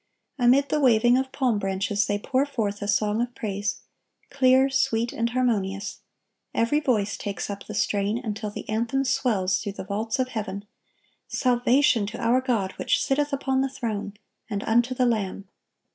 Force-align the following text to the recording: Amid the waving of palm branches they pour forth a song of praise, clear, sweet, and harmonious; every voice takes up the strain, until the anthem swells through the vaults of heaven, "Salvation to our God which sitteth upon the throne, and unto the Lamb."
Amid 0.39 0.69
the 0.69 0.79
waving 0.79 1.15
of 1.15 1.31
palm 1.31 1.59
branches 1.59 2.07
they 2.07 2.17
pour 2.17 2.43
forth 2.47 2.81
a 2.81 2.87
song 2.87 3.21
of 3.21 3.35
praise, 3.35 3.81
clear, 4.31 4.67
sweet, 4.67 5.13
and 5.13 5.29
harmonious; 5.29 5.99
every 6.55 6.79
voice 6.79 7.15
takes 7.15 7.51
up 7.51 7.67
the 7.67 7.75
strain, 7.75 8.17
until 8.17 8.49
the 8.49 8.67
anthem 8.67 9.03
swells 9.05 9.59
through 9.59 9.73
the 9.73 9.83
vaults 9.85 10.17
of 10.17 10.29
heaven, 10.29 10.65
"Salvation 11.27 12.07
to 12.07 12.17
our 12.17 12.41
God 12.41 12.71
which 12.79 12.99
sitteth 12.99 13.31
upon 13.31 13.61
the 13.61 13.69
throne, 13.69 14.15
and 14.49 14.63
unto 14.63 14.95
the 14.95 15.05
Lamb." 15.05 15.47